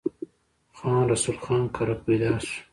[0.77, 2.57] خان رسول خان کره پيدا شو۔